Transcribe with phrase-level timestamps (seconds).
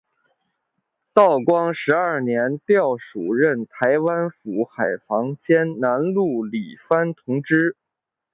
[1.13, 7.77] 道光十二年调署任台湾府海防兼南路理番同知。